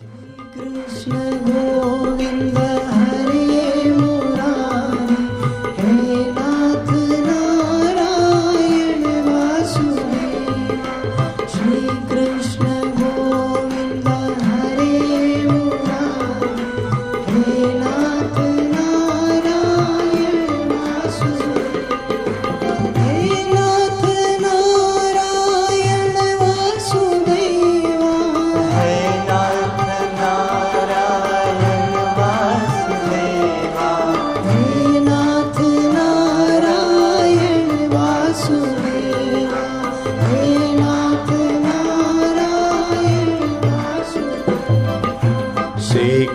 कृष्ण 0.00 1.12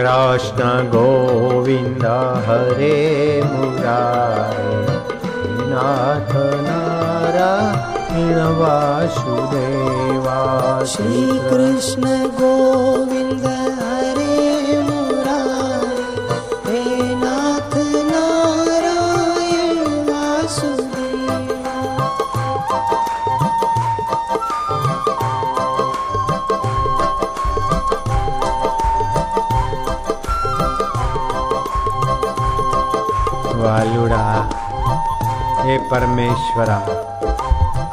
कृष्ण 0.00 0.88
गोविंद 0.88 2.04
हरे 2.46 3.42
मुरारे। 3.42 4.86
नाथ 5.70 6.62
नारायण 6.62 8.58
वासुदेवा। 8.58 10.38
श्रीकृष्ण 10.84 12.26
गोविन्द 12.26 13.46
जुड़ा 33.98 34.26
हे 35.60 35.76
परमेश्वरा, 35.90 36.76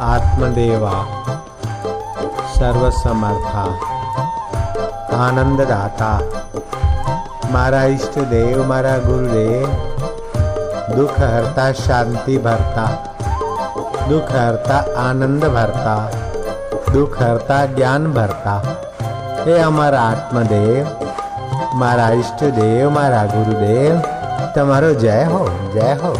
आत्मदेवा, 0.06 0.92
सर्वसमर्था, 2.50 3.64
आनंददाता 5.18 6.12
मारा 7.54 7.84
इष्ट 7.96 8.20
देव, 8.34 8.64
मारा 8.68 8.98
गुरुदेव 8.98 9.66
दुख 10.96 11.20
हरता 11.20 11.72
शांति 11.82 12.38
भरता 12.38 12.86
दुख 14.10 14.32
हरता 14.32 14.78
आनंद 15.10 15.46
भरता 15.56 15.96
दुख 16.92 17.22
हरता 17.22 17.66
ज्ञान 17.76 18.12
भरता 18.14 18.58
हे 19.46 19.58
अमर 19.62 19.96
आत्मदेव 19.96 21.78
मारा 21.80 22.10
इष्ट 22.20 22.44
देव, 22.60 22.90
मारा 22.90 23.26
गुरुदेव 23.26 24.15
तुम्हारो 24.56 24.94
जय 25.00 25.24
हो 25.32 25.40
जय 25.74 25.94
हो 26.02 26.14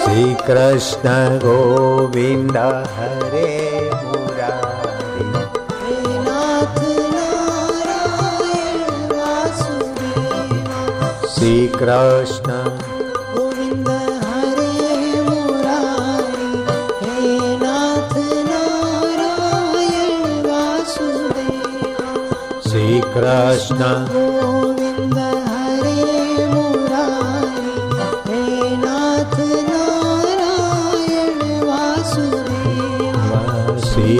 श्री 0.00 0.24
कृष्ण 0.46 1.14
गोविंद 1.44 2.56
हरे 2.96 3.54
श्री 11.36 11.66
कृष्ण 11.74 12.52
गोविंद 13.32 13.88
हरे 14.22 14.68
हे 17.00 17.56
नाथ 17.62 18.14
नारायण 18.50 20.24
वासुदेव 20.46 22.00
श्री 22.68 23.00
कृष्ण 23.16 23.90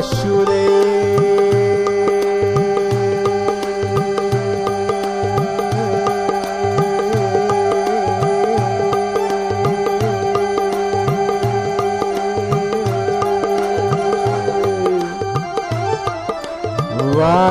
Vasudev 0.00 0.80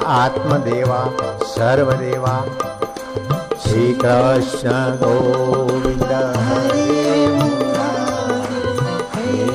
आत्मदेवा 0.07 1.11
सर्वदेवा 1.43 2.45
श्री 3.63 3.99
कृष्ण 4.05 4.71
हरे 6.37 7.27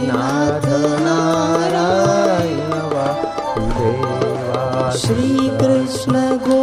नाथ 0.07 0.67
नारायण। 1.01 2.73
श्रीकृष्ण 4.91 6.13
गो 6.37 6.62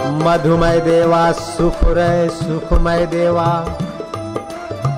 मधुमय 0.00 0.80
देवा 0.80 1.32
सुखमय 1.32 2.28
सुखमय 2.28 3.06
देवा। 3.06 3.64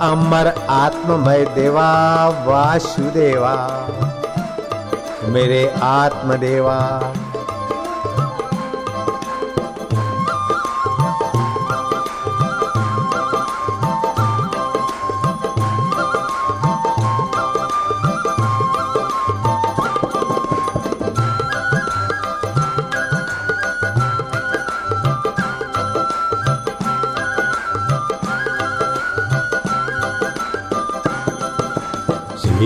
अमर 0.01 0.55
आत्ममय 0.71 1.45
देवा 1.45 2.29
वासुदेवा। 2.29 3.81
मेरे 5.29 5.67
आत्मदेवा। 5.83 6.79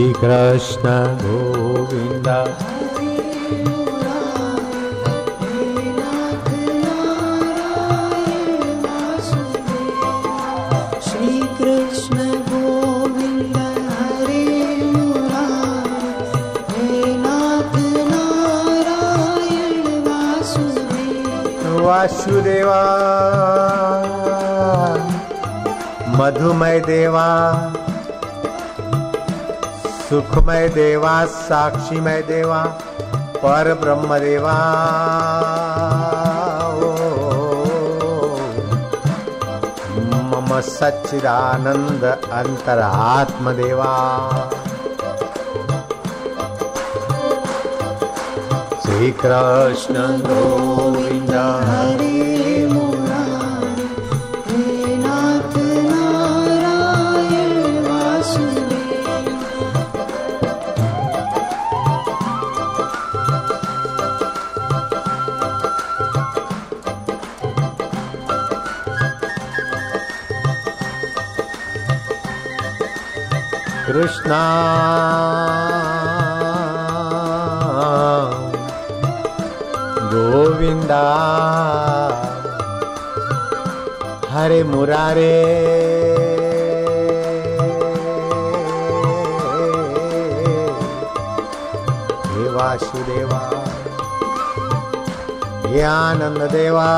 कृष्ण 0.05 0.89
नाथ 17.17 17.77
नारायण 18.11 20.03
वासुदेव। 20.03 21.87
वासुदेवा। 21.87 22.83
मधुमय 26.09 26.81
देवा। 26.81 27.73
सुखमय 30.09 30.69
देवा, 30.69 31.15
साक्षीमय 31.27 32.23
देवा 32.23 32.63
पर 33.43 33.73
ब्रह्म 33.81 34.19
देवा 34.19 34.55
मम 40.31 40.61
सच्चिदानंद 40.69 42.05
अंतरात्म 42.05 43.53
देवा 43.53 43.93
श्री 48.83 49.11
कृष्ण 49.23 50.07
गोविंद 50.29 51.35
हरे 51.69 52.08
कृष्णा 73.89 74.39
गोविंदा 80.13 81.05
हरे 84.33 84.63
मुरारे 84.73 85.33
हे 92.33 92.49
वासुदेवा 92.57 93.43
हे 95.67 95.81
आनंद 95.93 96.43
देवा 96.53 96.89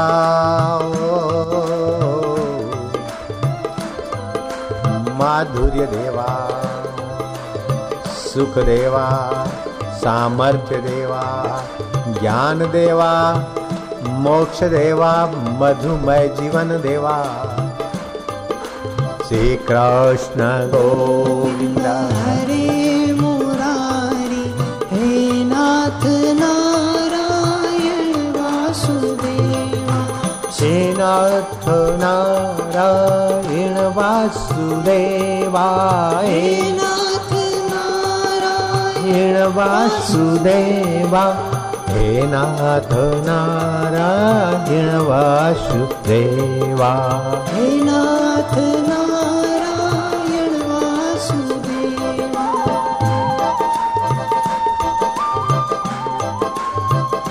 माधुर्य 8.30 8.44
देवा 8.44 8.54
सुख 8.54 8.64
देवा 8.66 9.44
सामर्थ्य 9.90 10.76
देवा 10.76 11.64
ज्ञान 12.20 12.58
देवा 12.58 13.34
मोक्ष 14.08 14.64
देवा 14.64 15.26
मधुमय 15.36 16.28
जीवन 16.28 16.68
देवा 16.68 17.24
श्री 19.28 19.56
कृष्ण 19.70 20.44
गोविंद। 20.44 21.86
हरे 22.12 23.12
मुरारी 23.12 24.54
हे 24.92 25.44
नाथ 25.44 26.04
नारायण 26.40 28.14
वासुदेवा। 28.32 30.06
श्रीनाथ 30.50 31.68
नारायण 32.00 33.94
वासुदेवा 33.94 35.68
हे 36.24 36.72
नाथ 36.72 36.89
नारायण 39.09 39.35
नारायण 39.35 39.35
वासुदेवा 39.55 41.23
हे 41.89 42.07
नाथ 42.31 42.91
नारायण 43.27 44.89
वासुदेवा 45.09 46.91
हे 47.49 47.67
नाथ 47.83 48.55
नारायण 48.89 50.53
वासुदेवा 50.71 52.47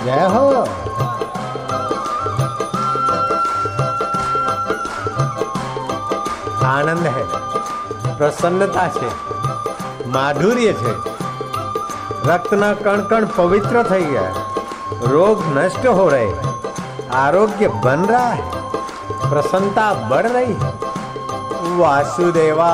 जय 0.07 0.27
हो 0.37 0.47
આનંદ 6.75 7.07
હે 7.07 7.25
પ્રસન્નતા 8.19 8.85
છે 8.95 9.09
માધુર્ય 10.15 10.73
છે 10.81 10.93
રક્તના 12.29 12.69
કણ 12.85 13.01
કણ 13.11 13.25
પવિત્ર 13.37 13.77
થઈ 13.93 14.07
ગયા 14.15 14.33
रोग 15.07 15.39
नष्ट 15.57 15.85
हो 15.99 16.05
रहे 16.09 16.29
आरोग्य 17.23 17.69
बन 17.85 18.01
रहा 18.13 18.29
है 18.33 18.45
प्रसन्नता 19.31 19.87
बढ़ 20.11 20.27
रही 20.37 20.55
है 20.63 20.71
वासुदेवा 21.81 22.73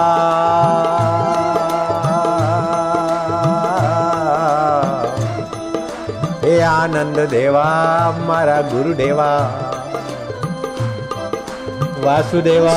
हे 6.45 6.55
आनंद 6.69 7.19
देवा 7.31 7.65
मारा 8.29 8.61
गुरुदेवा 8.71 9.31
वासुदेवा 12.05 12.77